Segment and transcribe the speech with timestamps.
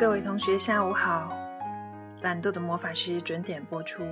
[0.00, 1.30] 各位同学，下午好！
[2.22, 4.02] 懒惰的魔法师准点播出。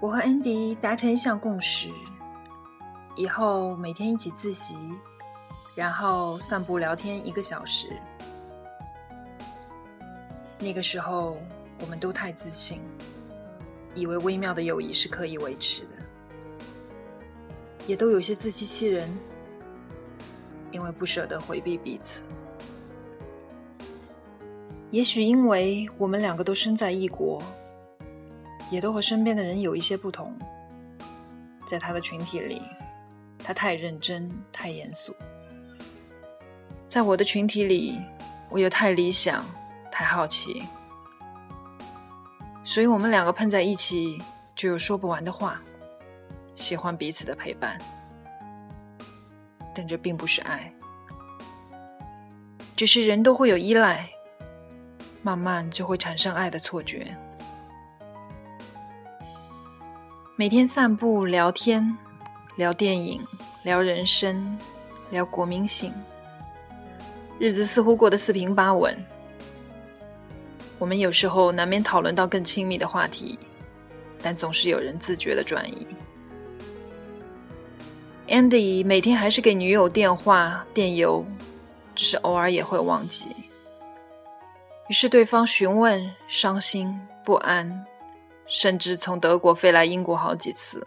[0.00, 1.90] 我和安迪达成一项共识：
[3.16, 4.78] 以后每天一起自习，
[5.74, 7.86] 然后散步聊天一个小时。
[10.58, 11.36] 那个时候，
[11.82, 12.80] 我们都太自信，
[13.94, 15.96] 以为微妙的友谊是可以维持的，
[17.86, 19.06] 也都有些自欺欺人，
[20.70, 22.22] 因为不舍得回避彼此。
[24.90, 27.40] 也许因为我们两个都身在异国，
[28.70, 30.36] 也都和身边的人有一些不同。
[31.64, 32.60] 在他的群体里，
[33.38, 35.12] 他太认真、太严肃；
[36.88, 38.02] 在我的群体里，
[38.48, 39.44] 我又太理想、
[39.92, 40.64] 太好奇。
[42.64, 44.20] 所以，我们两个碰在一起，
[44.56, 45.62] 就有说不完的话，
[46.56, 47.80] 喜欢彼此的陪伴。
[49.72, 50.72] 但这并不是爱，
[52.74, 54.10] 只是人都会有依赖。
[55.22, 57.06] 慢慢就会产生爱的错觉。
[60.36, 61.96] 每天散步、聊天、
[62.56, 63.20] 聊电影、
[63.62, 64.58] 聊人生、
[65.10, 65.92] 聊国民性，
[67.38, 68.96] 日子似乎过得四平八稳。
[70.78, 73.38] 我们有时候难免讨论到更亲密的话题，
[74.22, 75.86] 但总是有人自觉的转移。
[78.28, 81.26] Andy 每天还是给女友电话、电邮，
[81.94, 83.26] 只是偶尔也会忘记。
[84.90, 87.86] 于是对方询问、伤心、不安，
[88.48, 90.84] 甚至从德国飞来英国好几次。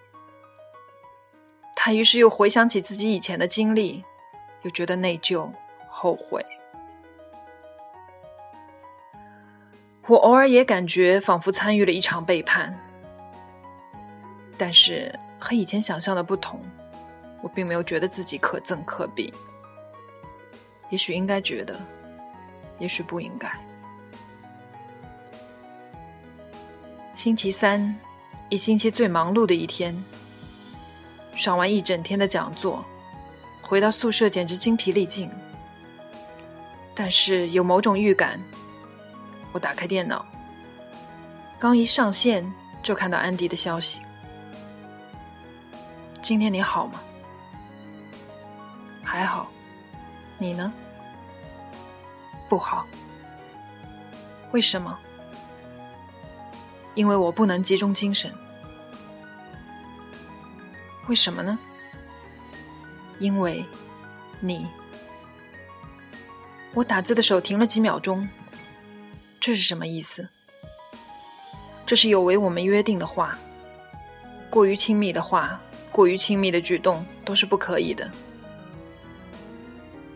[1.74, 4.04] 他于是又回想起自己以前的经历，
[4.64, 5.50] 又觉得内疚、
[5.88, 6.46] 后悔。
[10.08, 12.78] 我偶尔也感觉仿佛参与了一场背叛，
[14.58, 16.60] 但是和以前想象的不同，
[17.42, 19.34] 我并没有觉得自己可憎可鄙。
[20.90, 21.80] 也许应该觉得，
[22.80, 23.50] 也许不应该。
[27.24, 27.98] 星期三，
[28.50, 29.96] 一星期最忙碌的一天。
[31.38, 32.84] 上完一整天的讲座，
[33.62, 35.30] 回到宿舍简直精疲力尽。
[36.94, 38.38] 但是有某种预感，
[39.54, 40.26] 我打开电脑，
[41.58, 42.44] 刚一上线
[42.84, 44.02] 就看到安迪的消息
[46.22, 47.00] ：“今天你好吗
[49.02, 49.50] ？”“还好。
[50.38, 50.74] ”“你呢
[52.50, 52.86] ？”“不好。
[54.52, 55.00] ”“为什么？”
[56.96, 58.32] 因为我不能集中精神，
[61.08, 61.58] 为什么呢？
[63.20, 63.66] 因为，
[64.40, 64.68] 你，
[66.74, 68.30] 我打字的手停了几秒钟，
[69.40, 70.28] 这是什么意思？
[71.86, 73.38] 这是有违我们约定的话，
[74.50, 75.60] 过于亲密的话，
[75.92, 78.10] 过于亲密的举动都是不可以的。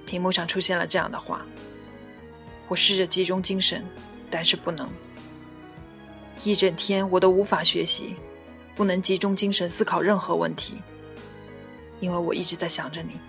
[0.05, 1.45] 屏幕上出现了这样的话，
[2.67, 3.83] 我试着集中精神，
[4.29, 4.87] 但是不能。
[6.47, 8.15] 一整天我都无法学习，
[8.73, 10.81] 不能集中精神思考任何问题，
[11.99, 13.19] 因为我一直在想着你。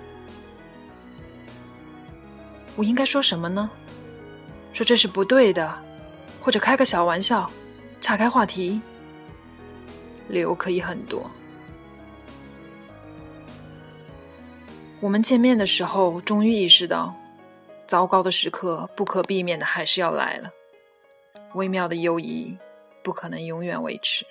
[2.77, 3.69] 我应该说什么呢？
[4.73, 5.83] 说这是不对的，
[6.41, 7.51] 或者开个小玩笑，
[8.01, 8.81] 岔开话题。
[10.29, 11.29] 理由可以很多。
[15.01, 17.13] 我们见面的时候，终于意识到，
[17.89, 20.53] 糟糕的时刻不可避免的还是要来了。
[21.55, 22.57] 微妙的友谊。
[23.09, 24.27] 不可能永远维持。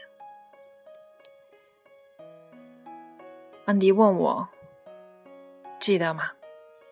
[3.66, 4.50] 安迪问我
[5.82, 6.34] ：“记得吗？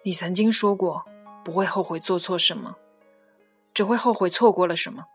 [0.04, 1.06] 你曾经说过，
[1.44, 2.78] 不会后悔做错什么，
[3.72, 5.06] 只会后悔错过了什么。”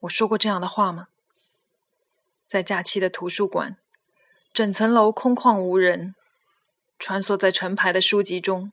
[0.00, 1.08] 我说过这样的话吗？
[2.46, 3.76] 在假期的图书馆，
[4.54, 6.14] 整层楼空旷无人，
[6.98, 8.72] 穿梭在成排的书籍中，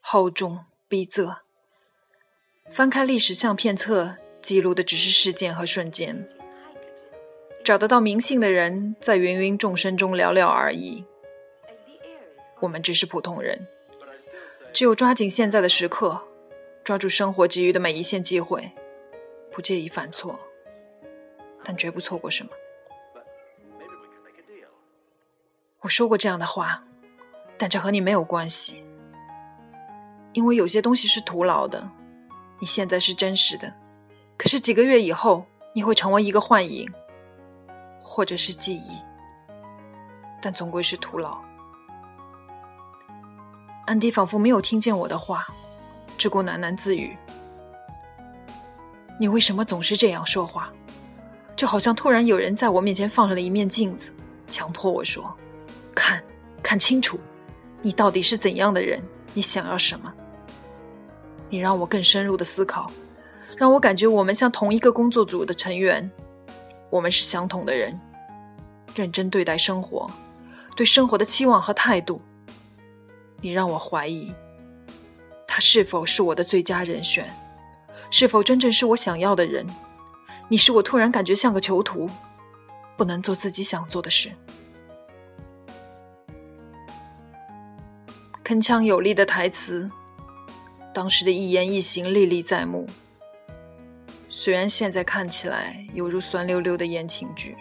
[0.00, 1.38] 厚重逼仄。
[2.70, 4.18] 翻开历史相片册。
[4.40, 6.28] 记录的只是事件和瞬间，
[7.64, 11.04] 找得到明信的人在芸芸众生中寥寥而已。
[12.60, 13.66] 我们只是普通人，
[14.72, 16.26] 只有抓紧现在的时刻，
[16.82, 18.72] 抓住生活给予的每一线机会，
[19.52, 20.38] 不介意犯错，
[21.62, 22.50] 但绝不错过什么。
[25.80, 26.84] 我说过这样的话，
[27.56, 28.82] 但这和你没有关系，
[30.32, 31.90] 因为有些东西是徒劳的，
[32.60, 33.72] 你现在是真实的。
[34.38, 35.44] 可是几个月以后，
[35.74, 36.88] 你会成为一个幻影，
[38.00, 38.96] 或者是记忆，
[40.40, 41.38] 但总归是徒劳。
[43.84, 45.44] 安迪仿佛没有听见我的话，
[46.16, 47.16] 只顾喃喃自语
[49.18, 50.72] ：“你为什么总是这样说话？
[51.56, 54.12] 就好像突然有人在我面前放了一面镜子，
[54.48, 55.34] 强迫我说
[55.96, 56.22] ：‘看，
[56.62, 57.18] 看清楚，
[57.82, 59.02] 你到底是怎样的人？
[59.34, 60.14] 你想要什么？’
[61.50, 62.88] 你让我更深入的思考，
[63.58, 66.08] 让我感觉我们像同一个工作组的成员，
[66.90, 67.98] 我们是相同的人，
[68.94, 70.08] 认真对待生活，
[70.76, 72.20] 对生活的期望和态度。”
[73.42, 74.32] 你让我怀疑，
[75.44, 77.28] 他是否是我的最佳人选，
[78.10, 79.66] 是否真正是我想要的人？
[80.46, 82.08] 你使我突然感觉像个囚徒，
[82.96, 84.30] 不能做自己想做的事。
[88.44, 89.90] 铿锵有力的台词，
[90.94, 92.86] 当时的一言一行历历在目。
[94.40, 97.56] 虽然现在看起来犹如酸溜溜的言情剧。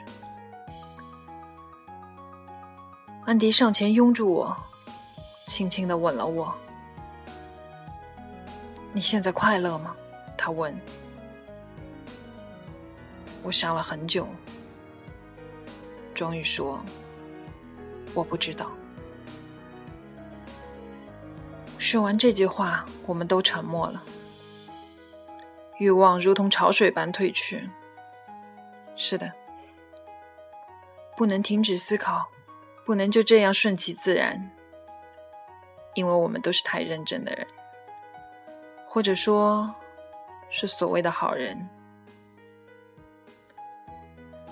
[3.26, 4.56] 安迪上前拥住我。
[5.48, 6.54] 轻轻的吻了我。
[8.94, 9.96] 你现在快乐吗？
[10.38, 10.80] 他问。
[13.42, 14.28] 我想了很久，
[16.14, 16.80] 终于说
[18.14, 18.70] ：“我不知道。”
[21.80, 24.04] 说完这句话，我们都沉默了。
[25.78, 27.70] 欲望如同潮水般退去。
[28.96, 29.32] 是的，
[31.16, 32.28] 不能停止思考，
[32.86, 34.52] 不能就这样顺其自然。
[35.94, 37.48] 因为我们都是太认真的人，
[38.86, 39.74] 或者说，
[40.50, 41.68] 是所谓的好人。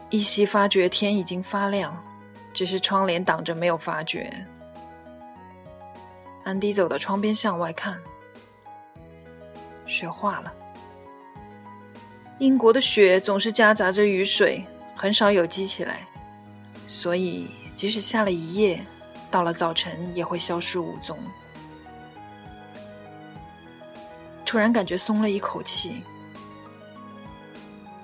[0.10, 2.04] 依稀发觉天已经发亮，
[2.54, 4.32] 只是窗帘挡着没有发觉。
[6.44, 8.00] 安迪走到窗边向外看，
[9.88, 10.54] 雪化了。
[12.40, 14.66] 英国的雪总是夹杂着雨水，
[14.96, 16.06] 很少有积起来，
[16.88, 18.80] 所以即使下了一夜。
[19.32, 21.18] 到了早晨也会消失无踪。
[24.46, 26.02] 突然感觉松了一口气。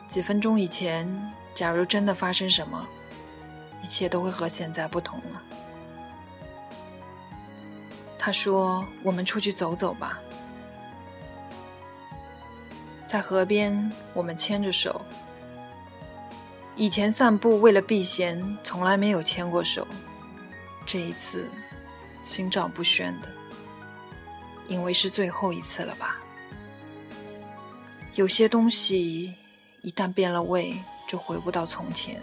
[0.09, 1.07] 几分钟以前，
[1.53, 2.85] 假如真的发生什么，
[3.81, 5.41] 一切都会和现在不同了。
[8.19, 10.19] 他说：“我们出去走走吧。”
[13.11, 15.01] 在河边，我们牵着手。
[16.77, 19.85] 以前散步为了避嫌，从来没有牵过手。
[20.85, 21.49] 这一次，
[22.23, 23.27] 心照不宣的，
[24.69, 26.21] 因为是最后一次了吧？
[28.13, 29.35] 有些东西
[29.81, 30.73] 一旦变了味，
[31.05, 32.17] 就回不到从前。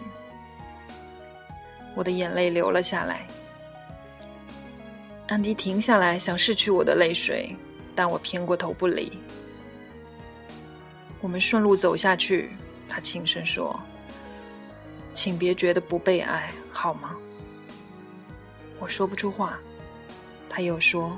[1.93, 3.27] 我的眼泪流了下来。
[5.27, 7.55] 安迪停下来，想拭去我的泪水，
[7.93, 9.19] 但我偏过头不理。
[11.21, 12.51] 我们顺路走下去，
[12.87, 13.77] 他轻声说
[15.13, 17.17] ：“请别觉得不被爱，好吗？”
[18.79, 19.59] 我说不出话，
[20.49, 21.17] 他又说：“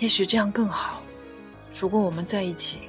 [0.00, 1.00] 也许这样更好。
[1.78, 2.88] 如果我们在一起，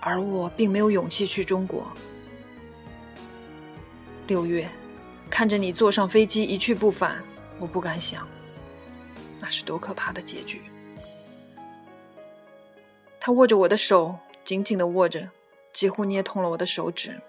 [0.00, 1.86] 而我并没有勇气去中国。
[4.26, 4.68] 六月，
[5.30, 7.22] 看着你坐上飞机一去不返，
[7.60, 8.26] 我不敢想，
[9.38, 10.62] 那是多可怕的结局。”
[13.20, 15.32] 他握着我的手，紧紧的握着，
[15.72, 17.20] 几乎捏痛了我的手指。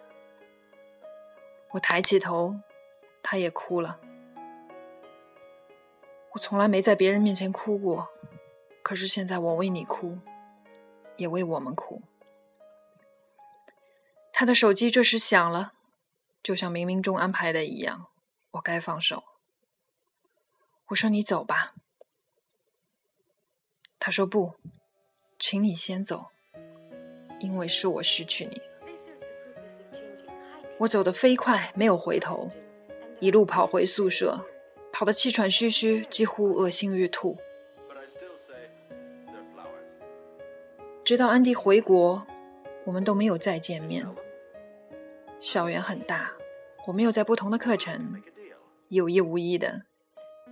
[1.71, 2.59] 我抬起头，
[3.23, 3.99] 他也哭了。
[6.33, 8.07] 我从来没在别人面前哭过，
[8.83, 10.19] 可是现在我为你哭，
[11.15, 12.03] 也为我们哭。
[14.31, 15.73] 他的手机这时响了，
[16.43, 18.11] 就像冥冥中安排的一样，
[18.51, 19.23] 我该放手。
[20.89, 21.73] 我说：“你走吧。”
[23.97, 24.53] 他说：“不，
[25.39, 26.27] 请你先走，
[27.39, 28.61] 因为是我失去你。”
[30.79, 32.51] 我走得飞快，没有回头，
[33.19, 34.45] 一路跑回宿舍。
[34.89, 37.37] 跑得气喘吁吁，几乎恶心欲吐。
[41.03, 42.25] 直到安迪回国，
[42.83, 44.07] 我们都没有再见面。
[45.39, 46.31] 校园很大，
[46.87, 48.23] 我们又在不同的课程，
[48.89, 49.83] 有意无意的，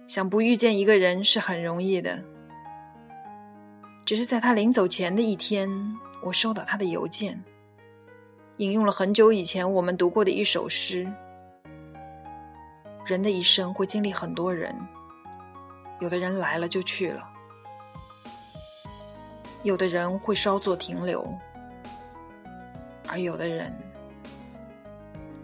[0.06, 2.22] 想不遇见一个人是很容易的。
[4.06, 7.39] 只是在他临走前的一天，我收到他的邮件，
[8.58, 11.08] 引用了很久以前我们读过的一首诗。
[13.05, 14.75] 人的一生会经历很多人，
[16.00, 17.24] 有的人来了就去了，
[19.62, 21.24] 有的人会稍作停留，
[23.08, 23.72] 而有的人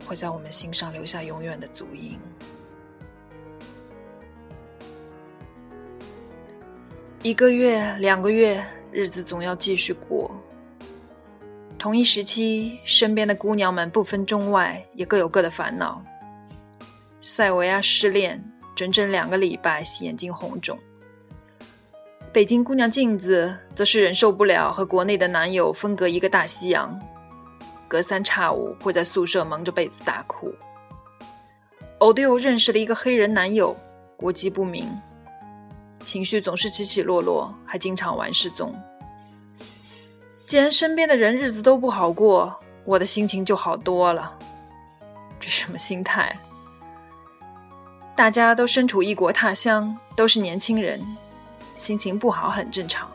[0.08, 2.18] 会在我们心上留下永远的足印。
[7.22, 10.36] 一个月、两个月，日子总要继续过。
[11.82, 16.00] 同一时期，身边的姑娘们不分中外，也各有各的烦恼。
[17.20, 18.40] 塞维亚失恋，
[18.76, 20.78] 整整两个礼拜，眼睛红肿。
[22.32, 27.00] 北京姑娘镜子则是忍受不了和国内的男友分隔一个大西洋，
[27.88, 30.54] 隔三差五会在宿舍蒙着被子大哭。
[31.98, 33.76] 欧迪欧认识了一个黑人男友，
[34.16, 34.88] 国籍不明，
[36.06, 38.72] 情绪总是起起落落，还经常玩失踪。
[40.51, 44.38] 既然身边的人日子都不好过，我的心情就好多了。
[45.39, 46.38] 这什么心态？
[48.17, 51.00] 大家都身处异国他乡，都是年轻人。
[51.77, 53.10] 心情不好很正常。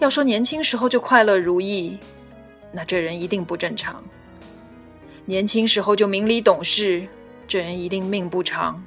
[0.00, 1.98] 要说年轻时候就快乐如意，
[2.72, 4.04] 那这人一定不正常。
[5.24, 7.08] 年轻时候就明理懂事，
[7.48, 8.84] 这人一定命不长。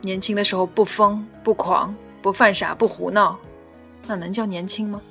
[0.00, 1.92] 年轻的时候不疯不狂
[2.22, 3.36] 不犯傻不胡闹，
[4.06, 5.02] 那能叫年轻吗？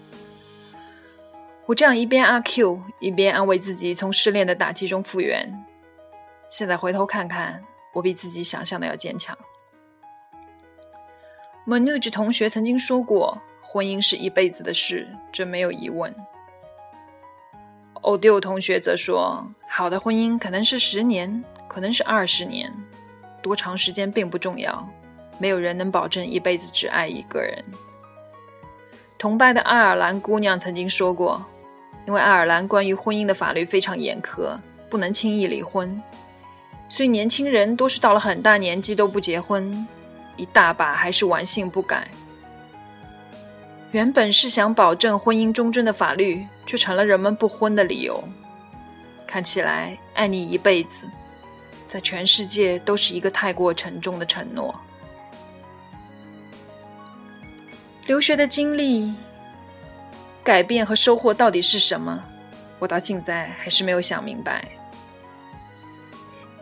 [1.65, 5.65] 我这样一边阿 Q 一边安慰自己，从失恋的打击中复原。
[6.49, 9.37] 现在回头看看，我比自己想象的要坚强。
[11.65, 16.13] Manuj 同学曾经说过：“婚姻是一辈子的事，这没有疑问。”
[18.03, 22.69] Odio 同学则说：“好的婚姻可能是十年，可能是二十年，
[23.41, 24.85] 多长时间并不重要，
[25.39, 27.63] 没有人能保证一辈子只爱一个人。”
[29.17, 31.45] 同拜的爱尔兰姑娘曾经说过
[32.05, 34.57] ：“因为爱尔兰关于婚姻的法律非常严苛，
[34.89, 36.01] 不能轻易离婚，
[36.89, 39.87] 所以年轻人多是到了很大年纪都不结婚。”
[40.35, 42.07] 一大把还是玩性不改，
[43.91, 48.23] 原本是想保证婚姻忠贞的法律，却成了人们不婚的理由。
[49.27, 51.07] 看起来爱你一辈子，
[51.87, 54.73] 在全世界都是一个太过沉重的承诺。
[58.07, 59.13] 留学的经历、
[60.43, 62.21] 改变和收获到底是什么？
[62.79, 64.63] 我到现在还是没有想明白。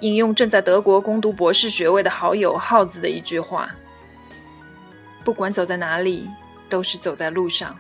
[0.02, 3.70] 引用正在德国攻读博士学位的好友耗子的一句话
[5.26, 6.30] ：“不管走在哪里，
[6.70, 7.76] 都是走在路上；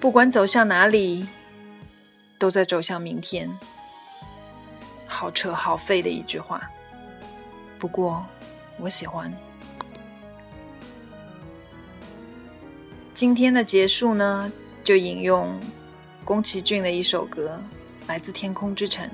[0.00, 1.28] 不管走向哪里，
[2.38, 3.50] 都在走向明天。”
[5.06, 6.62] 好扯好废的一句话，
[7.78, 8.24] 不过
[8.78, 9.30] 我喜欢。
[13.14, 14.50] 今天的结束呢，
[14.82, 15.58] 就引用
[16.24, 17.62] 宫崎骏的一首歌，
[18.06, 19.06] 来自《天空之城》。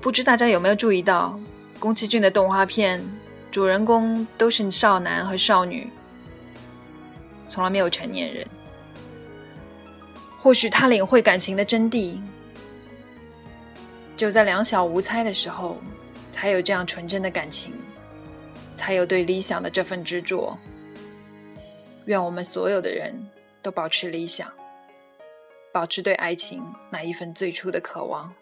[0.00, 1.38] 不知大家有没有注意到，
[1.78, 3.02] 宫崎骏的动画片
[3.50, 5.90] 主人公都是少男和少女，
[7.48, 8.46] 从来没有成年人。
[10.38, 12.20] 或许他领会感情的真谛，
[14.16, 15.76] 就在两小无猜的时候，
[16.30, 17.72] 才有这样纯真的感情，
[18.74, 20.56] 才有对理想的这份执着。
[22.04, 23.12] 愿我们所有的人
[23.66, 24.48] 都保持理想，
[25.72, 28.32] 保持对爱情那一份最初的渴望。